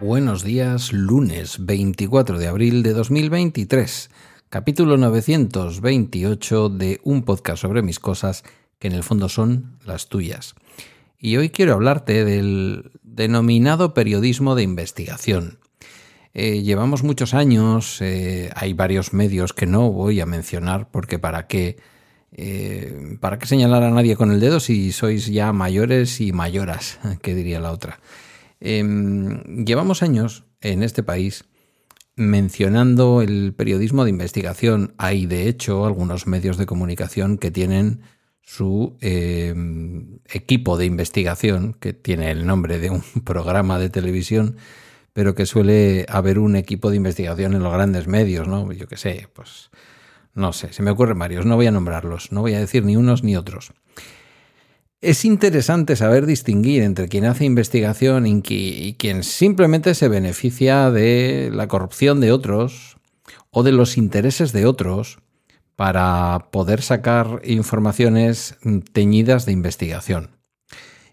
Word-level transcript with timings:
Buenos 0.00 0.42
días, 0.42 0.94
lunes 0.94 1.66
24 1.66 2.38
de 2.38 2.46
abril 2.46 2.82
de 2.82 2.94
2023, 2.94 4.10
capítulo 4.48 4.96
928 4.96 6.70
de 6.70 6.98
un 7.04 7.24
podcast 7.24 7.60
sobre 7.60 7.82
mis 7.82 8.00
cosas 8.00 8.42
que 8.78 8.88
en 8.88 8.94
el 8.94 9.02
fondo 9.02 9.28
son 9.28 9.76
las 9.84 10.08
tuyas. 10.08 10.54
Y 11.18 11.36
hoy 11.36 11.50
quiero 11.50 11.74
hablarte 11.74 12.24
del 12.24 12.90
denominado 13.02 13.94
periodismo 13.94 14.54
de 14.54 14.62
investigación. 14.62 15.58
Eh, 16.34 16.62
llevamos 16.62 17.04
muchos 17.04 17.32
años, 17.32 18.00
eh, 18.00 18.50
hay 18.56 18.72
varios 18.72 19.12
medios 19.12 19.52
que 19.52 19.66
no 19.66 19.92
voy 19.92 20.20
a 20.20 20.26
mencionar 20.26 20.90
porque 20.90 21.20
para 21.20 21.46
qué, 21.46 21.76
eh, 22.32 23.16
para 23.20 23.38
qué 23.38 23.46
señalar 23.46 23.84
a 23.84 23.90
nadie 23.90 24.16
con 24.16 24.32
el 24.32 24.40
dedo 24.40 24.58
si 24.58 24.90
sois 24.90 25.26
ya 25.26 25.52
mayores 25.52 26.20
y 26.20 26.32
mayoras, 26.32 26.98
que 27.22 27.36
diría 27.36 27.60
la 27.60 27.70
otra. 27.70 28.00
Em, 28.58 29.64
llevamos 29.64 30.02
años 30.02 30.44
en 30.60 30.82
este 30.82 31.04
país 31.04 31.44
mencionando 32.16 33.22
el 33.22 33.54
periodismo 33.54 34.04
de 34.04 34.10
investigación. 34.10 34.94
Hay, 34.98 35.26
de 35.26 35.48
hecho, 35.48 35.86
algunos 35.86 36.26
medios 36.26 36.56
de 36.56 36.66
comunicación 36.66 37.38
que 37.38 37.50
tienen 37.52 38.02
su 38.44 38.96
em, 39.00 40.18
equipo 40.26 40.76
de 40.76 40.86
investigación, 40.86 41.74
que 41.74 41.92
tiene 41.92 42.30
el 42.30 42.46
nombre 42.46 42.78
de 42.78 42.90
un 42.90 43.02
programa 43.24 43.78
de 43.78 43.90
televisión, 43.90 44.56
pero 45.12 45.34
que 45.34 45.46
suele 45.46 46.06
haber 46.08 46.38
un 46.38 46.56
equipo 46.56 46.90
de 46.90 46.96
investigación 46.96 47.54
en 47.54 47.62
los 47.62 47.72
grandes 47.72 48.06
medios, 48.06 48.48
¿no? 48.48 48.70
Yo 48.72 48.86
qué 48.86 48.96
sé, 48.96 49.28
pues 49.32 49.70
no 50.34 50.52
sé, 50.52 50.72
se 50.72 50.82
me 50.82 50.90
ocurren 50.90 51.18
varios, 51.18 51.46
no 51.46 51.56
voy 51.56 51.66
a 51.66 51.70
nombrarlos, 51.70 52.32
no 52.32 52.40
voy 52.40 52.54
a 52.54 52.60
decir 52.60 52.84
ni 52.84 52.96
unos 52.96 53.22
ni 53.22 53.36
otros. 53.36 53.72
Es 55.00 55.24
interesante 55.24 55.96
saber 55.96 56.26
distinguir 56.26 56.82
entre 56.82 57.08
quien 57.08 57.26
hace 57.26 57.44
investigación 57.44 58.26
y 58.26 58.96
quien 58.98 59.22
simplemente 59.22 59.94
se 59.94 60.08
beneficia 60.08 60.90
de 60.90 61.50
la 61.52 61.68
corrupción 61.68 62.20
de 62.20 62.32
otros 62.32 62.96
o 63.50 63.62
de 63.62 63.72
los 63.72 63.98
intereses 63.98 64.52
de 64.52 64.64
otros 64.64 65.18
para 65.76 66.48
poder 66.50 66.82
sacar 66.82 67.40
informaciones 67.44 68.56
teñidas 68.92 69.46
de 69.46 69.52
investigación. 69.52 70.30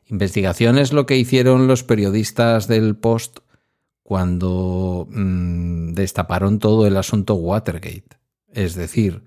Investigación 0.07 0.77
es 0.77 0.93
lo 0.93 1.05
que 1.05 1.17
hicieron 1.17 1.67
los 1.67 1.83
periodistas 1.83 2.67
del 2.67 2.95
Post 2.95 3.39
cuando 4.03 5.07
mm, 5.09 5.93
destaparon 5.93 6.59
todo 6.59 6.85
el 6.85 6.97
asunto 6.97 7.35
Watergate. 7.35 8.17
Es 8.53 8.75
decir, 8.75 9.23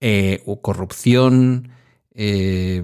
eh, 0.00 0.42
corrupción 0.62 1.70
eh, 2.14 2.82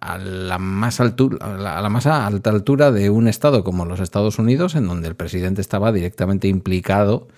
a, 0.00 0.18
la 0.18 0.58
más 0.58 1.00
altura, 1.00 1.44
a 1.44 1.82
la 1.82 1.88
más 1.88 2.06
alta 2.06 2.50
altura 2.50 2.90
de 2.90 3.10
un 3.10 3.28
Estado 3.28 3.62
como 3.62 3.84
los 3.84 4.00
Estados 4.00 4.38
Unidos, 4.38 4.74
en 4.76 4.88
donde 4.88 5.08
el 5.08 5.14
presidente 5.14 5.60
estaba 5.60 5.92
directamente 5.92 6.48
implicado 6.48 7.28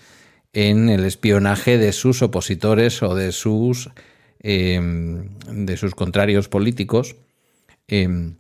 en 0.53 0.89
el 0.89 1.05
espionaje 1.05 1.79
de 1.79 1.93
sus 1.93 2.23
opositores 2.23 3.03
o 3.03 3.15
de 3.15 3.33
sus, 3.33 3.91
em, 4.41 5.29
de 5.49 5.77
sus 5.77 5.95
contrarios 5.95 6.49
políticos 6.49 7.17
em, 7.89 8.37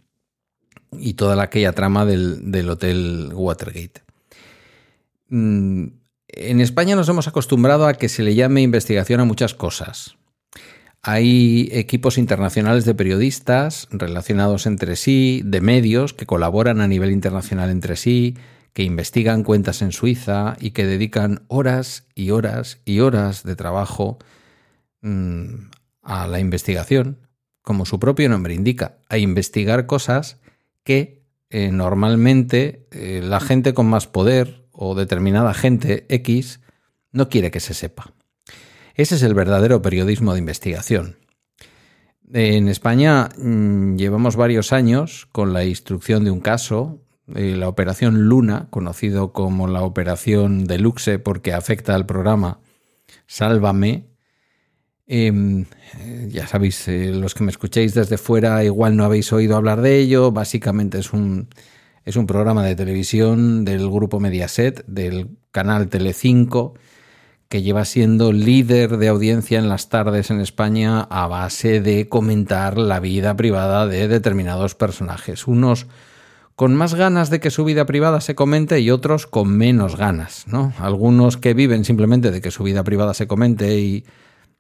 y 0.92 1.14
toda 1.14 1.40
aquella 1.42 1.72
trama 1.72 2.04
del, 2.04 2.68
Hotel 2.68 3.30
Watergate. 3.32 4.02
Mm, 5.28 5.86
en 6.28 6.60
España 6.60 6.96
nos 6.96 7.08
hemos 7.08 7.28
acostumbrado 7.28 7.86
a 7.86 7.94
que 7.94 8.08
se 8.08 8.22
le 8.22 8.34
llame 8.34 8.62
investigación 8.62 9.20
a 9.20 9.24
muchas 9.24 9.54
cosas. 9.54 10.16
Hay 11.02 11.68
equipos 11.72 12.18
internacionales 12.18 12.84
de 12.84 12.94
periodistas 12.94 13.88
relacionados 13.90 14.66
entre 14.66 14.96
sí, 14.96 15.40
de 15.44 15.60
medios 15.60 16.12
que 16.12 16.26
colaboran 16.26 16.80
a 16.80 16.88
nivel 16.88 17.10
internacional 17.10 17.70
entre 17.70 17.96
sí, 17.96 18.36
que 18.72 18.82
investigan 18.82 19.42
cuentas 19.42 19.82
en 19.82 19.92
Suiza 19.92 20.56
y 20.60 20.70
que 20.70 20.86
dedican 20.86 21.42
horas 21.48 22.06
y 22.14 22.30
horas 22.30 22.80
y 22.84 23.00
horas 23.00 23.42
de 23.42 23.56
trabajo 23.56 24.18
mm, 25.02 25.54
a 26.02 26.26
la 26.26 26.40
investigación, 26.40 27.18
como 27.62 27.86
su 27.86 27.98
propio 27.98 28.28
nombre 28.28 28.54
indica, 28.54 28.98
a 29.08 29.18
investigar 29.18 29.86
cosas 29.86 30.38
que 30.84 31.24
eh, 31.50 31.72
normalmente 31.72 32.86
eh, 32.92 33.20
la 33.22 33.40
gente 33.40 33.74
con 33.74 33.86
más 33.86 34.06
poder 34.06 34.66
o 34.72 34.94
determinada 34.94 35.52
gente 35.52 36.06
X 36.08 36.60
no 37.12 37.28
quiere 37.28 37.50
que 37.50 37.60
se 37.60 37.74
sepa. 37.74 38.14
Ese 38.94 39.16
es 39.16 39.22
el 39.22 39.34
verdadero 39.34 39.82
periodismo 39.82 40.32
de 40.32 40.38
investigación. 40.38 41.16
En 42.32 42.68
España 42.68 43.28
mm, 43.36 43.96
llevamos 43.96 44.36
varios 44.36 44.72
años 44.72 45.26
con 45.32 45.52
la 45.52 45.64
instrucción 45.64 46.24
de 46.24 46.30
un 46.30 46.40
caso 46.40 47.02
eh, 47.34 47.56
la 47.56 47.68
operación 47.68 48.28
Luna, 48.28 48.68
conocido 48.70 49.32
como 49.32 49.66
la 49.66 49.82
operación 49.82 50.64
Deluxe 50.64 51.18
porque 51.18 51.52
afecta 51.52 51.94
al 51.94 52.06
programa 52.06 52.60
Sálvame. 53.26 54.06
Em, 55.06 55.66
eh, 55.98 56.28
ya 56.30 56.46
sabéis, 56.46 56.86
eh, 56.88 57.12
los 57.12 57.34
que 57.34 57.44
me 57.44 57.50
escuchéis 57.50 57.94
desde 57.94 58.16
fuera 58.16 58.64
igual 58.64 58.96
no 58.96 59.04
habéis 59.04 59.32
oído 59.32 59.56
hablar 59.56 59.80
de 59.80 59.98
ello. 59.98 60.30
Básicamente 60.30 60.98
es 60.98 61.12
un, 61.12 61.48
es 62.04 62.16
un 62.16 62.26
programa 62.26 62.64
de 62.64 62.76
televisión 62.76 63.64
del 63.64 63.90
grupo 63.90 64.20
Mediaset, 64.20 64.84
del 64.86 65.36
canal 65.50 65.88
Telecinco, 65.88 66.74
que 67.48 67.62
lleva 67.62 67.84
siendo 67.84 68.32
líder 68.32 68.98
de 68.98 69.08
audiencia 69.08 69.58
en 69.58 69.68
las 69.68 69.88
tardes 69.88 70.30
en 70.30 70.40
España 70.40 71.00
a 71.10 71.26
base 71.26 71.80
de 71.80 72.08
comentar 72.08 72.78
la 72.78 73.00
vida 73.00 73.36
privada 73.36 73.88
de 73.88 74.06
determinados 74.06 74.76
personajes. 74.76 75.48
Unos 75.48 75.88
con 76.60 76.76
más 76.76 76.94
ganas 76.94 77.30
de 77.30 77.40
que 77.40 77.50
su 77.50 77.64
vida 77.64 77.86
privada 77.86 78.20
se 78.20 78.34
comente 78.34 78.80
y 78.80 78.90
otros 78.90 79.26
con 79.26 79.48
menos 79.56 79.96
ganas, 79.96 80.44
¿no? 80.46 80.74
Algunos 80.78 81.38
que 81.38 81.54
viven 81.54 81.86
simplemente 81.86 82.30
de 82.30 82.42
que 82.42 82.50
su 82.50 82.64
vida 82.64 82.84
privada 82.84 83.14
se 83.14 83.26
comente 83.26 83.78
y 83.78 84.04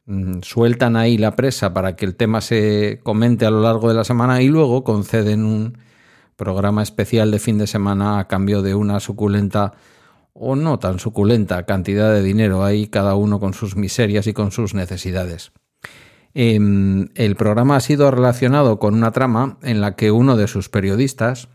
mm, 0.06 0.38
sueltan 0.40 0.96
ahí 0.96 1.18
la 1.18 1.36
presa 1.36 1.74
para 1.74 1.96
que 1.96 2.06
el 2.06 2.16
tema 2.16 2.40
se 2.40 3.00
comente 3.02 3.44
a 3.44 3.50
lo 3.50 3.60
largo 3.60 3.86
de 3.90 3.96
la 3.96 4.04
semana 4.04 4.40
y 4.40 4.48
luego 4.48 4.82
conceden 4.82 5.44
un 5.44 5.76
programa 6.36 6.82
especial 6.82 7.30
de 7.30 7.38
fin 7.38 7.58
de 7.58 7.66
semana 7.66 8.18
a 8.18 8.28
cambio 8.28 8.62
de 8.62 8.74
una 8.74 8.98
suculenta 8.98 9.74
o 10.32 10.56
no 10.56 10.78
tan 10.78 11.00
suculenta 11.00 11.66
cantidad 11.66 12.10
de 12.14 12.22
dinero 12.22 12.64
ahí 12.64 12.86
cada 12.86 13.14
uno 13.14 13.40
con 13.40 13.52
sus 13.52 13.76
miserias 13.76 14.26
y 14.26 14.32
con 14.32 14.52
sus 14.52 14.72
necesidades. 14.72 15.52
Em, 16.32 17.08
el 17.14 17.36
programa 17.36 17.76
ha 17.76 17.80
sido 17.80 18.10
relacionado 18.10 18.78
con 18.78 18.94
una 18.94 19.10
trama 19.10 19.58
en 19.60 19.82
la 19.82 19.96
que 19.96 20.10
uno 20.10 20.38
de 20.38 20.46
sus 20.46 20.70
periodistas, 20.70 21.50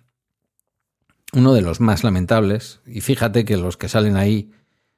uno 1.36 1.54
de 1.54 1.62
los 1.62 1.80
más 1.80 2.04
lamentables, 2.04 2.80
y 2.86 3.02
fíjate 3.02 3.46
que 3.46 3.58
los 3.58 3.78
que 3.78 3.90
salen 3.90 4.18
ahí 4.18 4.52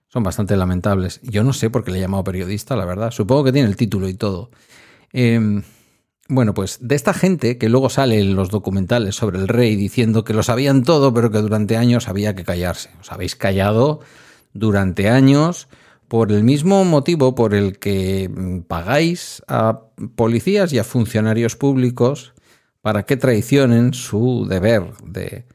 son 0.07 0.23
bastante 0.23 0.55
lamentables. 0.55 1.19
Yo 1.23 1.43
no 1.43 1.53
sé 1.53 1.69
por 1.69 1.83
qué 1.83 1.91
le 1.91 1.97
he 1.97 2.01
llamado 2.01 2.23
periodista, 2.23 2.75
la 2.75 2.85
verdad. 2.85 3.11
Supongo 3.11 3.45
que 3.45 3.51
tiene 3.51 3.67
el 3.67 3.75
título 3.75 4.07
y 4.07 4.13
todo. 4.13 4.51
Em, 5.11 5.63
bueno, 6.29 6.53
pues 6.53 6.79
de 6.81 6.95
esta 6.95 7.13
gente 7.13 7.57
que 7.57 7.69
luego 7.69 7.89
sale 7.89 8.19
en 8.19 8.35
los 8.35 8.49
documentales 8.49 9.15
sobre 9.15 9.39
el 9.39 9.47
rey 9.47 9.75
diciendo 9.75 10.23
que 10.23 10.33
lo 10.33 10.43
sabían 10.43 10.83
todo, 10.83 11.13
pero 11.13 11.31
que 11.31 11.39
durante 11.39 11.77
años 11.77 12.07
había 12.07 12.35
que 12.35 12.43
callarse. 12.43 12.89
Os 12.99 13.11
habéis 13.11 13.35
callado 13.35 14.01
durante 14.53 15.09
años 15.09 15.67
por 16.07 16.31
el 16.31 16.43
mismo 16.43 16.85
motivo 16.85 17.35
por 17.35 17.53
el 17.53 17.79
que 17.79 18.29
mm, 18.29 18.61
pagáis 18.61 19.41
a 19.47 19.81
policías 20.15 20.71
y 20.73 20.79
a 20.79 20.83
funcionarios 20.83 21.55
públicos 21.55 22.33
para 22.81 23.03
que 23.03 23.17
traicionen 23.17 23.93
su 23.93 24.45
deber 24.47 24.93
de 25.03 25.45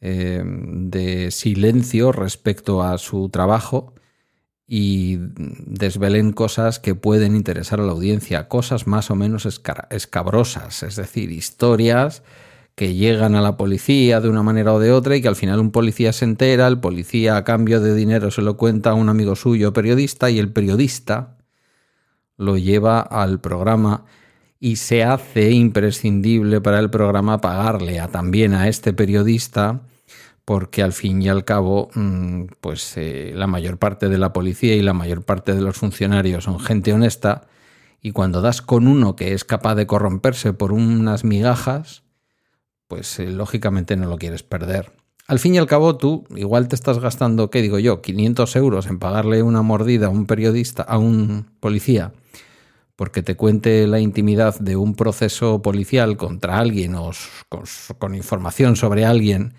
eh, 0.00 0.42
de 0.44 1.30
silencio 1.30 2.12
respecto 2.12 2.82
a 2.82 2.98
su 2.98 3.28
trabajo 3.30 3.94
y 4.66 5.16
desvelen 5.18 6.32
cosas 6.32 6.78
que 6.78 6.94
pueden 6.94 7.34
interesar 7.34 7.80
a 7.80 7.84
la 7.84 7.92
audiencia, 7.92 8.48
cosas 8.48 8.86
más 8.86 9.10
o 9.10 9.16
menos 9.16 9.46
escabrosas, 9.90 10.82
es 10.82 10.96
decir, 10.96 11.32
historias 11.32 12.22
que 12.74 12.94
llegan 12.94 13.34
a 13.34 13.40
la 13.40 13.56
policía 13.56 14.20
de 14.20 14.28
una 14.28 14.44
manera 14.44 14.72
o 14.72 14.78
de 14.78 14.92
otra 14.92 15.16
y 15.16 15.22
que 15.22 15.26
al 15.26 15.36
final 15.36 15.58
un 15.58 15.72
policía 15.72 16.12
se 16.12 16.26
entera, 16.26 16.68
el 16.68 16.78
policía 16.78 17.36
a 17.36 17.44
cambio 17.44 17.80
de 17.80 17.94
dinero 17.94 18.30
se 18.30 18.42
lo 18.42 18.56
cuenta 18.56 18.90
a 18.90 18.94
un 18.94 19.08
amigo 19.08 19.34
suyo 19.34 19.72
periodista 19.72 20.30
y 20.30 20.38
el 20.38 20.52
periodista 20.52 21.38
lo 22.36 22.56
lleva 22.56 23.00
al 23.00 23.40
programa 23.40 24.04
y 24.60 24.76
se 24.76 25.04
hace 25.04 25.50
imprescindible 25.50 26.60
para 26.60 26.78
el 26.78 26.90
programa 26.90 27.40
pagarle 27.40 28.00
a, 28.00 28.08
también 28.08 28.54
a 28.54 28.68
este 28.68 28.92
periodista 28.92 29.82
porque 30.48 30.82
al 30.82 30.94
fin 30.94 31.20
y 31.20 31.28
al 31.28 31.44
cabo, 31.44 31.90
mm, 31.94 32.44
pues 32.62 32.96
eh, 32.96 33.32
la 33.34 33.46
mayor 33.46 33.76
parte 33.76 34.08
de 34.08 34.16
la 34.16 34.32
policía 34.32 34.74
y 34.74 34.80
la 34.80 34.94
mayor 34.94 35.22
parte 35.22 35.54
de 35.54 35.60
los 35.60 35.76
funcionarios 35.76 36.44
son 36.44 36.58
gente 36.58 36.94
honesta 36.94 37.48
y 38.00 38.12
cuando 38.12 38.40
das 38.40 38.62
con 38.62 38.88
uno 38.88 39.14
que 39.14 39.34
es 39.34 39.44
capaz 39.44 39.74
de 39.74 39.86
corromperse 39.86 40.54
por 40.54 40.72
unas 40.72 41.22
migajas, 41.22 42.02
pues 42.86 43.18
eh, 43.18 43.30
lógicamente 43.30 43.96
no 43.96 44.08
lo 44.08 44.16
quieres 44.16 44.42
perder. 44.42 44.90
Al 45.26 45.38
fin 45.38 45.54
y 45.54 45.58
al 45.58 45.66
cabo, 45.66 45.98
tú 45.98 46.24
igual 46.34 46.68
te 46.68 46.74
estás 46.74 46.98
gastando, 46.98 47.50
¿qué 47.50 47.60
digo 47.60 47.78
yo?, 47.78 48.00
500 48.00 48.56
euros 48.56 48.86
en 48.86 48.98
pagarle 48.98 49.42
una 49.42 49.60
mordida 49.60 50.06
a 50.06 50.10
un 50.10 50.24
periodista, 50.24 50.82
a 50.82 50.96
un 50.96 51.50
policía, 51.60 52.12
porque 52.98 53.22
te 53.22 53.36
cuente 53.36 53.86
la 53.86 54.00
intimidad 54.00 54.58
de 54.58 54.74
un 54.74 54.96
proceso 54.96 55.62
policial 55.62 56.16
contra 56.16 56.58
alguien 56.58 56.96
o 56.96 57.12
con, 57.48 58.16
información 58.16 58.74
sobre 58.74 59.04
alguien 59.04 59.54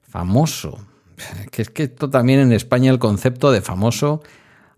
famoso. 0.00 0.78
Que 1.50 1.60
es 1.60 1.68
que 1.68 1.82
esto 1.82 2.08
también 2.08 2.40
en 2.40 2.52
España 2.52 2.90
el 2.90 2.98
concepto 2.98 3.52
de 3.52 3.60
famoso 3.60 4.22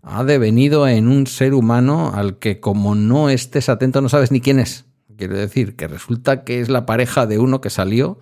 ha 0.01 0.25
devenido 0.25 0.85
en 0.85 1.07
un 1.07 1.27
ser 1.27 1.53
humano 1.53 2.11
al 2.13 2.39
que 2.39 2.59
como 2.59 2.93
no 2.93 3.29
estés 3.29 3.69
atento 3.69 4.01
no 4.01 4.09
sabes 4.09 4.31
ni 4.31 4.41
quién 4.41 4.59
es. 4.59 4.83
Quiero 5.17 5.37
decir 5.37 5.77
que 5.77 5.87
resulta 5.87 6.43
que 6.43 6.59
es 6.59 6.67
la 6.67 6.85
pareja 6.85 7.25
de 7.25 7.39
uno 7.39 7.61
que 7.61 7.69
salió 7.69 8.19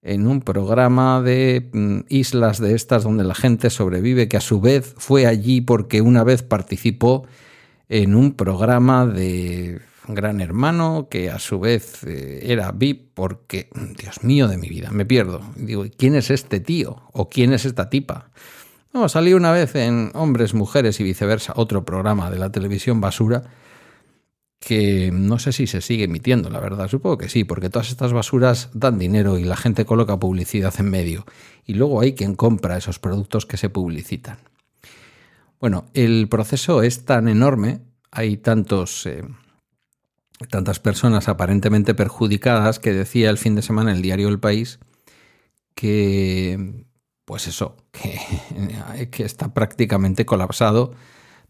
en 0.00 0.26
un 0.26 0.40
programa 0.40 1.20
de 1.20 1.68
mm, 1.74 1.98
islas 2.08 2.58
de 2.58 2.74
estas 2.74 3.04
donde 3.04 3.24
la 3.24 3.34
gente 3.34 3.68
sobrevive, 3.68 4.28
que 4.28 4.38
a 4.38 4.40
su 4.40 4.62
vez 4.62 4.94
fue 4.96 5.26
allí 5.26 5.60
porque 5.60 6.00
una 6.00 6.24
vez 6.24 6.42
participó 6.42 7.26
en 7.90 8.14
un 8.14 8.34
programa 8.34 9.04
de 9.04 9.80
Gran 10.06 10.40
Hermano, 10.40 11.08
que 11.10 11.28
a 11.28 11.40
su 11.40 11.58
vez 11.58 12.04
eh, 12.04 12.40
era 12.44 12.70
VIP 12.70 13.10
porque, 13.14 13.68
Dios 13.98 14.22
mío 14.22 14.46
de 14.46 14.56
mi 14.56 14.68
vida, 14.68 14.90
me 14.92 15.04
pierdo. 15.04 15.42
Digo, 15.56 15.84
¿quién 15.98 16.14
es 16.14 16.30
este 16.30 16.60
tío? 16.60 17.02
¿O 17.12 17.28
quién 17.28 17.52
es 17.52 17.64
esta 17.64 17.90
tipa? 17.90 18.30
No, 18.92 19.08
salí 19.08 19.34
una 19.34 19.50
vez 19.50 19.74
en 19.74 20.12
Hombres, 20.14 20.54
Mujeres 20.54 21.00
y 21.00 21.04
viceversa, 21.04 21.52
otro 21.56 21.84
programa 21.84 22.30
de 22.30 22.38
la 22.38 22.52
televisión 22.52 23.00
basura, 23.00 23.42
que 24.60 25.10
no 25.12 25.40
sé 25.40 25.52
si 25.52 25.66
se 25.66 25.80
sigue 25.80 26.04
emitiendo, 26.04 26.48
la 26.48 26.60
verdad, 26.60 26.88
supongo 26.88 27.18
que 27.18 27.28
sí, 27.28 27.44
porque 27.44 27.70
todas 27.70 27.90
estas 27.90 28.12
basuras 28.12 28.70
dan 28.72 28.98
dinero 28.98 29.38
y 29.38 29.44
la 29.44 29.56
gente 29.56 29.84
coloca 29.84 30.18
publicidad 30.18 30.74
en 30.78 30.90
medio, 30.90 31.24
y 31.64 31.74
luego 31.74 32.00
hay 32.00 32.14
quien 32.14 32.34
compra 32.34 32.76
esos 32.76 32.98
productos 32.98 33.46
que 33.46 33.56
se 33.56 33.70
publicitan. 33.70 34.38
Bueno, 35.60 35.84
el 35.92 36.26
proceso 36.28 36.82
es 36.82 37.04
tan 37.04 37.28
enorme, 37.28 37.82
hay 38.10 38.38
tantos, 38.38 39.04
eh, 39.04 39.22
tantas 40.48 40.80
personas 40.80 41.28
aparentemente 41.28 41.94
perjudicadas 41.94 42.78
que 42.78 42.94
decía 42.94 43.28
el 43.28 43.36
fin 43.36 43.54
de 43.54 43.62
semana 43.62 43.92
el 43.92 44.00
diario 44.00 44.28
El 44.28 44.40
País 44.40 44.80
que, 45.74 46.86
pues 47.26 47.46
eso, 47.46 47.76
que, 47.92 49.10
que 49.10 49.24
está 49.24 49.52
prácticamente 49.52 50.24
colapsado 50.24 50.92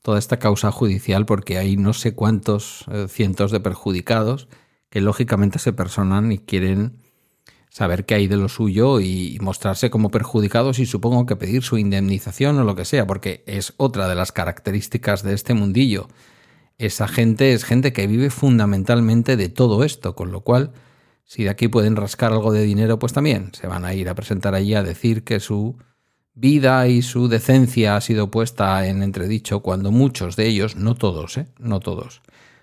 toda 0.02 0.18
esta 0.18 0.40
causa 0.40 0.72
judicial 0.72 1.24
porque 1.24 1.58
hay 1.58 1.76
no 1.76 1.92
sé 1.92 2.14
cuántos 2.14 2.86
eh, 2.90 3.06
cientos 3.08 3.52
de 3.52 3.60
perjudicados 3.60 4.48
que 4.88 5.00
lógicamente 5.00 5.60
se 5.60 5.72
personan 5.72 6.32
y 6.32 6.38
quieren 6.38 6.96
saber 7.70 8.05
qué 8.05 8.17
hay 8.17 8.26
de 8.26 8.37
lo 8.37 8.49
suyo 8.49 9.00
y 9.00 9.38
mostrarse 9.40 9.90
como 9.90 10.11
perjudicados 10.11 10.78
y 10.81 10.87
supongo 10.87 11.25
que 11.25 11.37
pedir 11.37 11.62
su 11.62 11.78
indemnización 11.78 12.58
o 12.58 12.64
lo 12.64 12.75
que 12.75 12.84
sea, 12.84 13.06
porque 13.06 13.43
es 13.46 13.72
otra 13.76 14.08
de 14.08 14.17
las 14.17 14.32
características 14.32 15.22
de 15.22 15.34
este 15.34 15.55
mundillo. 15.55 16.08
Esa 16.78 17.08
gente 17.08 17.52
es 17.52 17.64
gente 17.64 17.93
que 17.93 18.06
vive 18.06 18.31
fundamentalmente 18.31 19.37
de 19.37 19.49
todo 19.49 19.84
esto, 19.84 20.17
con 20.17 20.32
lo 20.32 20.43
cual, 20.43 20.72
si 21.25 21.44
de 21.44 21.50
aquí 21.50 21.69
pueden 21.69 21.94
rascar 21.94 22.32
algo 22.32 22.52
de 22.52 22.62
dinero, 22.62 22.99
pues 22.99 23.12
también 23.12 23.52
se 23.52 23.69
van 23.69 23.84
a 23.84 23.94
ir 23.94 24.08
a 24.08 24.14
presentar 24.14 24.55
allí 24.55 24.75
a 24.75 24.82
decir 24.82 25.23
que 25.23 25.38
su 25.38 25.76
vida 26.34 26.88
y 26.88 27.02
su 27.02 27.28
decencia 27.28 27.96
ha 27.96 28.00
sido 28.00 28.31
puesta 28.31 28.87
en 28.88 29.02
entredicho 29.02 29.61
cuando 29.61 29.93
muchos 29.93 30.37
de 30.37 30.46
ellos, 30.46 30.75
no 30.75 30.96
todos, 30.96 31.37
¿eh? 31.37 31.46
no 31.58 31.78
todos, 31.81 32.23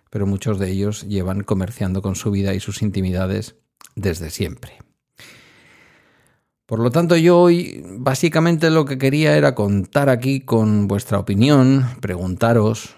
pero 0.10 0.26
muchos 0.26 0.60
de 0.60 0.72
ellos 0.72 1.08
llevan 1.08 1.44
comerciando 1.44 2.02
con 2.02 2.16
su 2.16 2.32
vida 2.32 2.54
y 2.56 2.60
sus 2.60 2.82
intimidades 2.82 3.56
desde 3.96 4.32
siempre. 4.32 4.87
Por 6.68 6.80
lo 6.80 6.92
tanto, 6.92 7.16
yo 7.16 7.40
hoy 7.40 7.84
básicamente 7.98 8.70
lo 8.70 8.86
que 8.86 9.00
quería 9.00 9.36
era 9.36 9.56
contar 9.56 10.10
aquí 10.10 10.42
con 10.42 10.88
vuestra 10.88 11.18
opinión, 11.18 11.86
preguntaros. 12.02 12.96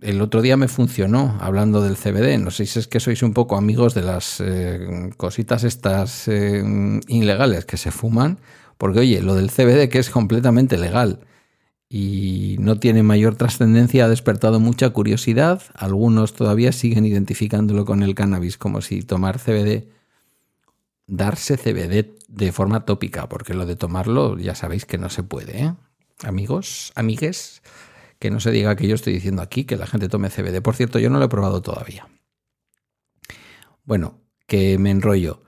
El 0.00 0.22
otro 0.22 0.40
día 0.40 0.56
me 0.56 0.68
funcionó 0.68 1.36
hablando 1.40 1.82
del 1.82 1.96
CBD. 1.96 2.38
No 2.38 2.50
sé 2.50 2.64
si 2.64 2.78
es 2.78 2.88
que 2.88 3.00
sois 3.00 3.22
un 3.22 3.34
poco 3.34 3.56
amigos 3.56 3.92
de 3.92 4.02
las 4.02 4.40
eh, 4.40 5.10
cositas 5.16 5.64
estas 5.64 6.28
eh, 6.28 6.62
ilegales 7.08 7.66
que 7.66 7.76
se 7.76 7.90
fuman 7.90 8.38
porque 8.78 9.00
oye, 9.00 9.20
lo 9.20 9.34
del 9.34 9.50
CBD 9.50 9.88
que 9.90 9.98
es 9.98 10.08
completamente 10.08 10.78
legal 10.78 11.20
y 11.90 12.56
no 12.60 12.78
tiene 12.78 13.02
mayor 13.02 13.34
trascendencia 13.34 14.04
ha 14.04 14.08
despertado 14.08 14.60
mucha 14.60 14.90
curiosidad. 14.90 15.62
Algunos 15.74 16.34
todavía 16.34 16.72
siguen 16.72 17.04
identificándolo 17.04 17.84
con 17.84 18.02
el 18.02 18.14
cannabis 18.14 18.56
como 18.56 18.80
si 18.80 19.02
tomar 19.02 19.38
CBD, 19.38 19.88
darse 21.08 21.56
CBD 21.56 22.14
de 22.28 22.52
forma 22.52 22.84
tópica, 22.84 23.28
porque 23.28 23.54
lo 23.54 23.66
de 23.66 23.74
tomarlo 23.74 24.38
ya 24.38 24.54
sabéis 24.54 24.86
que 24.86 24.98
no 24.98 25.10
se 25.10 25.24
puede. 25.24 25.60
¿eh? 25.60 25.74
Amigos, 26.22 26.92
amigues, 26.94 27.62
que 28.20 28.30
no 28.30 28.38
se 28.38 28.52
diga 28.52 28.76
que 28.76 28.86
yo 28.86 28.94
estoy 28.94 29.14
diciendo 29.14 29.42
aquí 29.42 29.64
que 29.64 29.76
la 29.76 29.86
gente 29.86 30.08
tome 30.08 30.30
CBD. 30.30 30.62
Por 30.62 30.76
cierto, 30.76 31.00
yo 31.00 31.10
no 31.10 31.18
lo 31.18 31.24
he 31.24 31.28
probado 31.28 31.62
todavía. 31.62 32.06
Bueno, 33.84 34.20
que 34.46 34.78
me 34.78 34.90
enrollo 34.90 35.42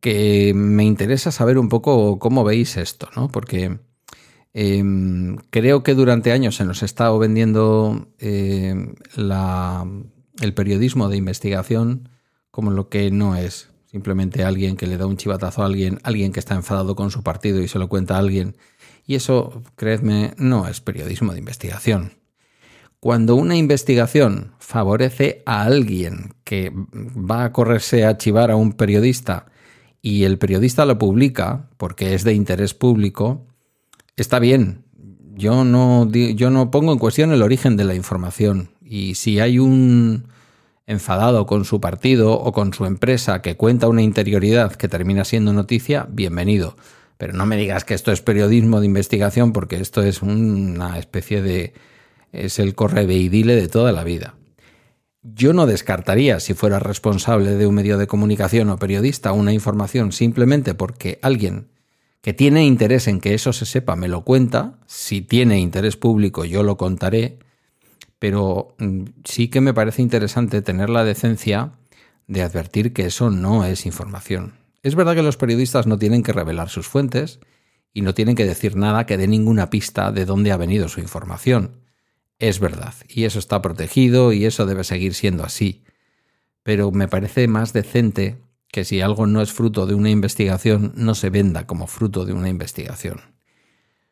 que 0.00 0.52
me 0.54 0.84
interesa 0.84 1.32
saber 1.32 1.58
un 1.58 1.68
poco 1.68 2.18
cómo 2.18 2.44
veis 2.44 2.76
esto, 2.76 3.08
¿no? 3.16 3.28
Porque 3.28 3.78
em, 4.52 5.36
creo 5.50 5.82
que 5.82 5.94
durante 5.94 6.32
años 6.32 6.56
se 6.56 6.64
nos 6.64 6.82
ha 6.82 6.86
estado 6.86 7.18
vendiendo 7.18 8.08
em, 8.18 8.94
el 10.40 10.54
periodismo 10.54 11.08
de 11.08 11.16
investigación 11.16 12.08
como 12.50 12.70
lo 12.70 12.88
que 12.88 13.10
no 13.10 13.36
es. 13.36 13.70
Simplemente 13.98 14.44
alguien 14.44 14.76
que 14.76 14.86
le 14.86 14.96
da 14.96 15.06
un 15.06 15.16
chivatazo 15.16 15.60
a 15.60 15.66
alguien, 15.66 15.98
alguien 16.04 16.30
que 16.30 16.38
está 16.38 16.54
enfadado 16.54 16.94
con 16.94 17.10
su 17.10 17.24
partido 17.24 17.60
y 17.60 17.66
se 17.66 17.80
lo 17.80 17.88
cuenta 17.88 18.14
a 18.14 18.18
alguien. 18.18 18.56
Y 19.08 19.16
eso, 19.16 19.64
creedme, 19.74 20.34
no 20.36 20.68
es 20.68 20.80
periodismo 20.80 21.32
de 21.32 21.40
investigación. 21.40 22.12
Cuando 23.00 23.34
una 23.34 23.56
investigación 23.56 24.52
favorece 24.60 25.42
a 25.46 25.62
alguien 25.62 26.34
que 26.44 26.72
va 26.72 27.42
a 27.42 27.52
correrse 27.52 28.06
a 28.06 28.16
chivar 28.18 28.52
a 28.52 28.56
un 28.56 28.74
periodista 28.74 29.46
y 30.00 30.22
el 30.22 30.38
periodista 30.38 30.86
lo 30.86 30.96
publica 30.96 31.68
porque 31.76 32.14
es 32.14 32.22
de 32.22 32.34
interés 32.34 32.74
público, 32.74 33.46
está 34.16 34.38
bien. 34.38 34.84
Yo 35.34 35.64
no, 35.64 36.08
yo 36.08 36.50
no 36.50 36.70
pongo 36.70 36.92
en 36.92 37.00
cuestión 37.00 37.32
el 37.32 37.42
origen 37.42 37.76
de 37.76 37.84
la 37.84 37.96
información. 37.96 38.70
Y 38.80 39.16
si 39.16 39.40
hay 39.40 39.58
un 39.58 40.28
enfadado 40.88 41.44
con 41.44 41.66
su 41.66 41.82
partido 41.82 42.32
o 42.32 42.50
con 42.50 42.72
su 42.72 42.86
empresa 42.86 43.42
que 43.42 43.56
cuenta 43.56 43.88
una 43.88 44.00
interioridad 44.00 44.72
que 44.72 44.88
termina 44.88 45.24
siendo 45.24 45.52
noticia, 45.52 46.08
bienvenido. 46.10 46.76
Pero 47.18 47.34
no 47.34 47.44
me 47.44 47.58
digas 47.58 47.84
que 47.84 47.92
esto 47.92 48.10
es 48.10 48.22
periodismo 48.22 48.80
de 48.80 48.86
investigación 48.86 49.52
porque 49.52 49.76
esto 49.76 50.02
es 50.02 50.22
una 50.22 50.98
especie 50.98 51.42
de... 51.42 51.74
es 52.32 52.58
el 52.58 52.74
correveidile 52.74 53.54
de 53.54 53.68
toda 53.68 53.92
la 53.92 54.02
vida. 54.02 54.36
Yo 55.22 55.52
no 55.52 55.66
descartaría, 55.66 56.40
si 56.40 56.54
fuera 56.54 56.78
responsable 56.78 57.56
de 57.56 57.66
un 57.66 57.74
medio 57.74 57.98
de 57.98 58.06
comunicación 58.06 58.70
o 58.70 58.78
periodista, 58.78 59.32
una 59.32 59.52
información 59.52 60.10
simplemente 60.10 60.72
porque 60.72 61.18
alguien 61.20 61.68
que 62.22 62.32
tiene 62.32 62.64
interés 62.64 63.08
en 63.08 63.20
que 63.20 63.34
eso 63.34 63.52
se 63.52 63.66
sepa 63.66 63.94
me 63.94 64.08
lo 64.08 64.24
cuenta. 64.24 64.78
Si 64.86 65.20
tiene 65.20 65.60
interés 65.60 65.98
público, 65.98 66.46
yo 66.46 66.62
lo 66.62 66.78
contaré. 66.78 67.40
Pero 68.18 68.74
mm, 68.78 69.04
sí 69.24 69.48
que 69.48 69.60
me 69.60 69.74
parece 69.74 70.02
interesante 70.02 70.62
tener 70.62 70.90
la 70.90 71.04
decencia 71.04 71.72
de 72.26 72.42
advertir 72.42 72.92
que 72.92 73.06
eso 73.06 73.30
no 73.30 73.64
es 73.64 73.86
información. 73.86 74.54
Es 74.82 74.94
verdad 74.94 75.14
que 75.14 75.22
los 75.22 75.36
periodistas 75.36 75.86
no 75.86 75.98
tienen 75.98 76.22
que 76.22 76.32
revelar 76.32 76.68
sus 76.68 76.88
fuentes 76.88 77.40
y 77.92 78.02
no 78.02 78.14
tienen 78.14 78.36
que 78.36 78.44
decir 78.44 78.76
nada 78.76 79.06
que 79.06 79.16
dé 79.16 79.26
ninguna 79.26 79.70
pista 79.70 80.12
de 80.12 80.24
dónde 80.24 80.52
ha 80.52 80.56
venido 80.56 80.88
su 80.88 81.00
información 81.00 81.88
es 82.38 82.60
verdad, 82.60 82.94
y 83.08 83.24
eso 83.24 83.38
está 83.38 83.60
protegido 83.62 84.32
y 84.32 84.44
eso 84.44 84.64
debe 84.64 84.84
seguir 84.84 85.14
siendo 85.14 85.44
así. 85.44 85.82
Pero 86.62 86.92
me 86.92 87.08
parece 87.08 87.48
más 87.48 87.72
decente 87.72 88.38
que 88.70 88.84
si 88.84 89.00
algo 89.00 89.26
no 89.26 89.40
es 89.40 89.52
fruto 89.52 89.86
de 89.86 89.94
una 89.94 90.10
investigación, 90.10 90.92
no 90.94 91.14
se 91.14 91.30
venda 91.30 91.66
como 91.66 91.86
fruto 91.86 92.24
de 92.24 92.32
una 92.32 92.48
investigación. 92.48 93.37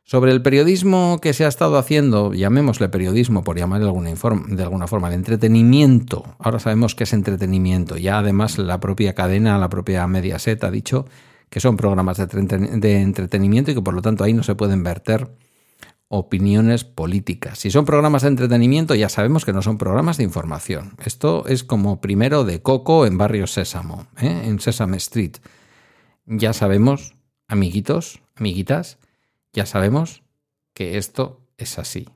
Sobre 0.08 0.30
el 0.30 0.40
periodismo 0.40 1.18
que 1.20 1.32
se 1.32 1.44
ha 1.44 1.48
estado 1.48 1.78
haciendo, 1.78 2.32
llamémosle 2.32 2.88
periodismo 2.88 3.42
por 3.42 3.58
llamar 3.58 3.80
de 3.80 3.86
alguna, 3.86 4.10
de 4.10 4.62
alguna 4.62 4.86
forma, 4.86 5.08
el 5.08 5.14
entretenimiento. 5.14 6.36
Ahora 6.38 6.60
sabemos 6.60 6.94
que 6.94 7.02
es 7.02 7.12
entretenimiento. 7.12 7.96
Ya 7.96 8.18
además 8.18 8.56
la 8.56 8.78
propia 8.78 9.16
cadena, 9.16 9.58
la 9.58 9.68
propia 9.68 10.06
Mediaset 10.06 10.62
ha 10.62 10.70
dicho 10.70 11.06
que 11.50 11.58
son 11.58 11.76
programas 11.76 12.18
de 12.18 13.00
entretenimiento 13.00 13.72
y 13.72 13.74
que 13.74 13.82
por 13.82 13.94
lo 13.94 14.02
tanto 14.02 14.22
ahí 14.22 14.32
no 14.32 14.44
se 14.44 14.54
pueden 14.54 14.84
verter 14.84 15.28
opiniones 16.06 16.84
políticas. 16.84 17.58
Si 17.58 17.72
son 17.72 17.84
programas 17.84 18.22
de 18.22 18.28
entretenimiento, 18.28 18.94
ya 18.94 19.08
sabemos 19.08 19.44
que 19.44 19.52
no 19.52 19.60
son 19.60 19.76
programas 19.76 20.18
de 20.18 20.22
información. 20.22 20.94
Esto 21.04 21.48
es 21.48 21.64
como 21.64 22.00
primero 22.00 22.44
de 22.44 22.62
Coco 22.62 23.06
en 23.06 23.18
Barrio 23.18 23.48
Sésamo, 23.48 24.06
¿eh? 24.20 24.42
en 24.44 24.60
Sesame 24.60 24.98
Street. 24.98 25.38
Ya 26.26 26.52
sabemos, 26.52 27.16
amiguitos, 27.48 28.20
amiguitas, 28.36 28.98
ya 29.56 29.64
sabemos 29.64 30.22
que 30.74 30.98
esto 30.98 31.40
es 31.56 31.78
así. 31.78 32.08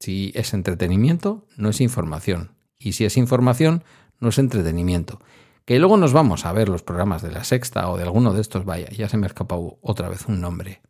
Si 0.00 0.32
es 0.34 0.52
entretenimiento, 0.52 1.46
no 1.56 1.70
es 1.70 1.80
información. 1.80 2.50
Y 2.76 2.92
si 2.92 3.04
es 3.04 3.16
información, 3.16 3.84
no 4.18 4.30
es 4.30 4.38
entretenimiento. 4.38 5.20
Que 5.64 5.78
luego 5.78 5.96
nos 5.96 6.12
vamos 6.12 6.44
a 6.44 6.52
ver 6.52 6.68
los 6.68 6.82
programas 6.82 7.22
de 7.22 7.30
la 7.30 7.44
sexta 7.44 7.88
o 7.88 7.96
de 7.96 8.02
alguno 8.02 8.34
de 8.34 8.40
estos, 8.40 8.64
vaya, 8.64 8.88
ya 8.90 9.08
se 9.08 9.16
me 9.16 9.26
ha 9.26 9.28
escapado 9.28 9.78
otra 9.80 10.08
vez 10.08 10.26
un 10.26 10.40
nombre. 10.40 10.80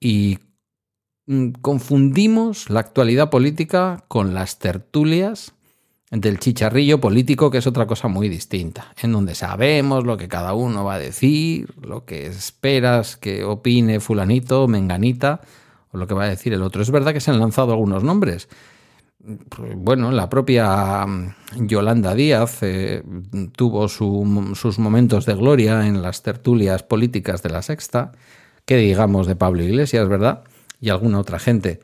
Y 0.00 0.38
mm, 1.26 1.50
confundimos 1.60 2.70
la 2.70 2.80
actualidad 2.80 3.28
política 3.28 4.04
con 4.08 4.32
las 4.32 4.58
tertulias 4.58 5.52
del 6.10 6.38
chicharrillo 6.38 7.00
político, 7.00 7.50
que 7.50 7.58
es 7.58 7.66
otra 7.66 7.86
cosa 7.86 8.08
muy 8.08 8.28
distinta, 8.28 8.92
en 9.02 9.12
donde 9.12 9.34
sabemos 9.34 10.04
lo 10.04 10.16
que 10.16 10.28
cada 10.28 10.54
uno 10.54 10.84
va 10.84 10.94
a 10.94 10.98
decir, 10.98 11.74
lo 11.82 12.04
que 12.04 12.26
esperas 12.26 13.16
que 13.16 13.44
opine 13.44 14.00
fulanito, 14.00 14.66
menganita, 14.68 15.42
o 15.92 15.98
lo 15.98 16.06
que 16.06 16.14
va 16.14 16.24
a 16.24 16.28
decir 16.28 16.52
el 16.52 16.62
otro. 16.62 16.82
Es 16.82 16.90
verdad 16.90 17.12
que 17.12 17.20
se 17.20 17.30
han 17.30 17.40
lanzado 17.40 17.72
algunos 17.72 18.04
nombres. 18.04 18.48
Bueno, 19.76 20.10
la 20.10 20.30
propia 20.30 21.04
mm, 21.04 21.66
Yolanda 21.66 22.14
Díaz 22.14 22.62
eh, 22.62 23.02
tuvo 23.54 23.88
sus 23.88 24.78
momentos 24.78 25.26
de 25.26 25.34
gloria 25.34 25.86
en 25.86 26.00
las 26.00 26.22
tertulias 26.22 26.82
políticas 26.82 27.42
de 27.42 27.50
la 27.50 27.62
Sexta, 27.62 28.12
que 28.64 28.76
digamos 28.76 29.26
de 29.26 29.36
Pablo 29.36 29.62
Iglesias, 29.62 30.08
¿verdad? 30.08 30.44
Y 30.80 30.90
alguna 30.90 31.18
otra 31.18 31.38
gente. 31.38 31.80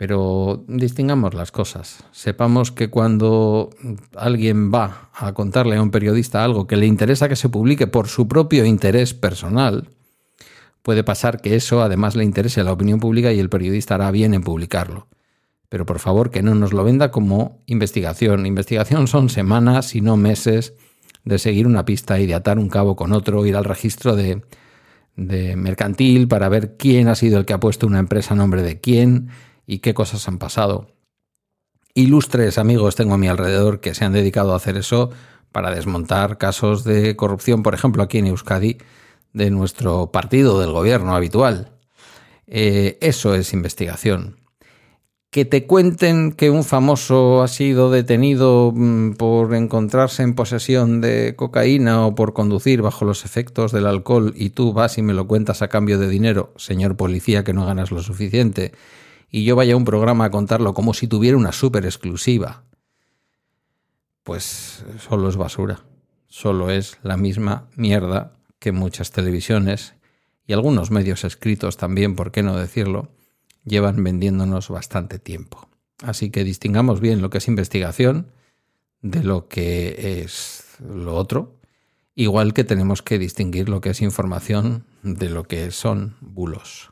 Pero 0.00 0.64
distingamos 0.66 1.34
las 1.34 1.52
cosas. 1.52 2.04
Sepamos 2.10 2.72
que 2.72 2.88
cuando 2.88 3.68
alguien 4.16 4.72
va 4.72 5.10
a 5.12 5.34
contarle 5.34 5.76
a 5.76 5.82
un 5.82 5.90
periodista 5.90 6.42
algo 6.42 6.66
que 6.66 6.78
le 6.78 6.86
interesa 6.86 7.28
que 7.28 7.36
se 7.36 7.50
publique 7.50 7.86
por 7.86 8.08
su 8.08 8.26
propio 8.26 8.64
interés 8.64 9.12
personal, 9.12 9.90
puede 10.80 11.04
pasar 11.04 11.42
que 11.42 11.54
eso 11.54 11.82
además 11.82 12.16
le 12.16 12.24
interese 12.24 12.62
a 12.62 12.64
la 12.64 12.72
opinión 12.72 12.98
pública 12.98 13.30
y 13.30 13.40
el 13.40 13.50
periodista 13.50 13.96
hará 13.96 14.10
bien 14.10 14.32
en 14.32 14.42
publicarlo. 14.42 15.06
Pero 15.68 15.84
por 15.84 15.98
favor 15.98 16.30
que 16.30 16.42
no 16.42 16.54
nos 16.54 16.72
lo 16.72 16.82
venda 16.82 17.10
como 17.10 17.60
investigación. 17.66 18.46
Investigación 18.46 19.06
son 19.06 19.28
semanas 19.28 19.94
y 19.94 20.00
no 20.00 20.16
meses 20.16 20.72
de 21.26 21.38
seguir 21.38 21.66
una 21.66 21.84
pista 21.84 22.18
y 22.20 22.26
de 22.26 22.32
atar 22.32 22.58
un 22.58 22.70
cabo 22.70 22.96
con 22.96 23.12
otro, 23.12 23.44
ir 23.44 23.54
al 23.54 23.64
registro 23.64 24.16
de, 24.16 24.40
de 25.16 25.56
mercantil 25.56 26.26
para 26.26 26.48
ver 26.48 26.78
quién 26.78 27.08
ha 27.08 27.14
sido 27.16 27.38
el 27.38 27.44
que 27.44 27.52
ha 27.52 27.60
puesto 27.60 27.86
una 27.86 27.98
empresa 27.98 28.32
a 28.32 28.38
nombre 28.38 28.62
de 28.62 28.80
quién 28.80 29.28
y 29.70 29.78
qué 29.78 29.94
cosas 29.94 30.26
han 30.26 30.38
pasado. 30.38 30.88
Ilustres 31.94 32.58
amigos 32.58 32.96
tengo 32.96 33.14
a 33.14 33.18
mi 33.18 33.28
alrededor 33.28 33.78
que 33.78 33.94
se 33.94 34.04
han 34.04 34.12
dedicado 34.12 34.52
a 34.52 34.56
hacer 34.56 34.76
eso 34.76 35.10
para 35.52 35.70
desmontar 35.70 36.38
casos 36.38 36.82
de 36.82 37.14
corrupción, 37.14 37.62
por 37.62 37.74
ejemplo, 37.74 38.02
aquí 38.02 38.18
en 38.18 38.26
Euskadi, 38.26 38.78
de 39.32 39.50
nuestro 39.50 40.10
partido, 40.10 40.60
del 40.60 40.72
gobierno 40.72 41.14
habitual. 41.14 41.70
Eh, 42.48 42.98
eso 43.00 43.36
es 43.36 43.52
investigación. 43.52 44.40
Que 45.30 45.44
te 45.44 45.68
cuenten 45.68 46.32
que 46.32 46.50
un 46.50 46.64
famoso 46.64 47.40
ha 47.40 47.46
sido 47.46 47.92
detenido 47.92 48.72
mm, 48.74 49.12
por 49.12 49.54
encontrarse 49.54 50.24
en 50.24 50.34
posesión 50.34 51.00
de 51.00 51.36
cocaína 51.36 52.06
o 52.06 52.16
por 52.16 52.32
conducir 52.32 52.82
bajo 52.82 53.04
los 53.04 53.24
efectos 53.24 53.70
del 53.70 53.86
alcohol 53.86 54.32
y 54.34 54.50
tú 54.50 54.72
vas 54.72 54.98
y 54.98 55.02
me 55.02 55.14
lo 55.14 55.28
cuentas 55.28 55.62
a 55.62 55.68
cambio 55.68 56.00
de 56.00 56.08
dinero, 56.08 56.52
señor 56.56 56.96
policía 56.96 57.44
que 57.44 57.52
no 57.52 57.66
ganas 57.66 57.92
lo 57.92 58.02
suficiente, 58.02 58.72
y 59.30 59.44
yo 59.44 59.56
vaya 59.56 59.74
a 59.74 59.76
un 59.76 59.84
programa 59.84 60.26
a 60.26 60.30
contarlo 60.30 60.74
como 60.74 60.94
si 60.94 61.06
tuviera 61.06 61.36
una 61.36 61.52
súper 61.52 61.84
exclusiva, 61.84 62.64
pues 64.22 64.84
solo 64.98 65.28
es 65.28 65.36
basura. 65.36 65.80
Solo 66.26 66.70
es 66.70 66.98
la 67.02 67.16
misma 67.16 67.68
mierda 67.74 68.36
que 68.58 68.70
muchas 68.70 69.10
televisiones 69.10 69.94
y 70.46 70.52
algunos 70.52 70.90
medios 70.90 71.24
escritos 71.24 71.76
también, 71.76 72.14
por 72.14 72.30
qué 72.30 72.42
no 72.42 72.56
decirlo, 72.56 73.08
llevan 73.64 74.02
vendiéndonos 74.02 74.68
bastante 74.68 75.18
tiempo. 75.18 75.68
Así 76.02 76.30
que 76.30 76.44
distingamos 76.44 77.00
bien 77.00 77.20
lo 77.20 77.30
que 77.30 77.38
es 77.38 77.48
investigación 77.48 78.32
de 79.02 79.22
lo 79.22 79.48
que 79.48 80.22
es 80.22 80.76
lo 80.78 81.16
otro, 81.16 81.58
igual 82.14 82.54
que 82.54 82.64
tenemos 82.64 83.02
que 83.02 83.18
distinguir 83.18 83.68
lo 83.68 83.80
que 83.80 83.90
es 83.90 84.00
información 84.00 84.84
de 85.02 85.30
lo 85.30 85.44
que 85.44 85.70
son 85.70 86.16
bulos. 86.20 86.90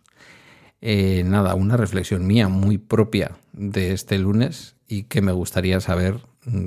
Eh, 0.80 1.23
nada, 1.25 1.54
una 1.54 1.76
reflexión 1.76 2.26
mía 2.26 2.49
muy 2.49 2.78
propia 2.78 3.37
de 3.52 3.92
este 3.92 4.18
lunes 4.18 4.76
y 4.87 5.04
que 5.04 5.20
me 5.20 5.32
gustaría 5.32 5.80
saber 5.80 6.20
mm, 6.44 6.66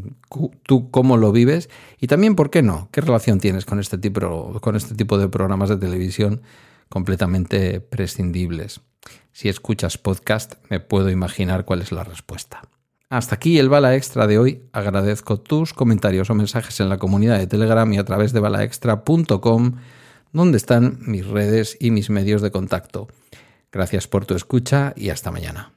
tú 0.63 0.91
cómo 0.91 1.18
lo 1.18 1.32
vives 1.32 1.70
y 2.00 2.08
también, 2.08 2.36
¿por 2.36 2.50
qué 2.50 2.62
no? 2.62 2.89
¿Qué 2.91 3.01
relación 3.01 3.39
tienes 3.39 3.65
con 3.65 3.80
este 3.80 3.98
tipo, 3.98 4.60
con 4.60 4.75
este 4.75 4.96
tipo 4.96 5.18
de 5.18 5.30
programas 5.30 5.70
de 5.70 5.77
televisión 5.77 6.41
completamente 6.89 7.80
prescindibles? 7.80 8.82
Si 9.32 9.48
escuchas 9.48 9.98
podcast, 9.98 10.56
me 10.70 10.80
puedo 10.82 11.10
imaginar 11.10 11.63
cuál 11.63 11.82
es 11.82 11.91
la 11.91 12.03
respuesta. 12.03 12.62
Hasta 13.10 13.36
aquí 13.36 13.60
el 13.60 13.70
Bala 13.70 13.96
Extra 13.96 14.27
de 14.27 14.38
hoy. 14.38 14.63
Agradezco 14.72 15.38
tus 15.38 15.74
comentarios 15.74 16.30
o 16.30 16.36
mensajes 16.36 16.80
en 16.80 16.89
la 16.89 16.98
comunidad 16.98 17.39
de 17.39 17.48
Telegram 17.48 17.91
y 17.91 17.98
a 17.98 18.06
través 18.06 18.32
de 18.32 18.39
balaextra.com, 18.39 19.74
donde 20.32 20.58
están 20.58 20.98
mis 21.01 21.27
redes 21.27 21.77
y 21.80 21.91
mis 21.91 22.10
medios 22.10 22.41
de 22.41 22.51
contacto. 22.51 23.08
Gracias 23.72 24.08
por 24.08 24.25
tu 24.25 24.36
escucha 24.36 24.94
y 24.96 25.10
hasta 25.10 25.32
mañana. 25.32 25.72